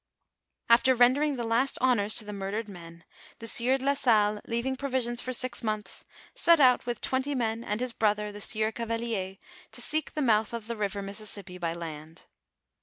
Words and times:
After 0.67 0.95
rendering 0.95 1.35
the 1.35 1.43
last 1.43 1.77
honors 1.79 2.15
to 2.15 2.25
the 2.25 2.33
murdered 2.33 2.67
men, 2.67 3.03
the 3.37 3.45
eieur 3.45 3.77
de 3.77 3.85
la 3.85 3.93
Salle 3.93 4.41
leaving 4.47 4.75
provisions 4.75 5.21
for 5.21 5.31
six 5.31 5.61
months, 5.61 6.05
set 6.33 6.59
out 6.59 6.87
with 6.87 7.01
twenty 7.01 7.35
men 7.35 7.63
and 7.63 7.79
his 7.79 7.93
brother, 7.93 8.31
the 8.31 8.41
sieur 8.41 8.71
Cavelier, 8.71 9.37
to 9.71 9.79
seek 9.79 10.15
the 10.15 10.23
mouth 10.23 10.53
of 10.53 10.65
the 10.65 10.75
river 10.75 11.03
(Mississippi) 11.03 11.59
by 11.59 11.73
land. 11.73 12.25